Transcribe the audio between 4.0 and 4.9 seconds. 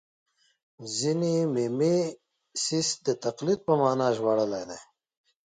ژباړلی دی